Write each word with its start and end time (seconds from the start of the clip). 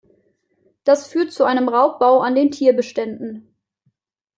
Das 0.83 1.05
führt 1.05 1.31
zu 1.31 1.43
einem 1.45 1.69
Raubbau 1.69 2.21
an 2.21 2.33
den 2.33 2.49
Tierbeständen. 2.49 3.53